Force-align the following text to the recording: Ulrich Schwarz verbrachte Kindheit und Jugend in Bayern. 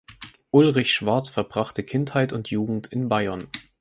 Ulrich 0.49 0.91
Schwarz 0.95 1.29
verbrachte 1.29 1.83
Kindheit 1.83 2.33
und 2.33 2.49
Jugend 2.49 2.87
in 2.87 3.07
Bayern. 3.07 3.47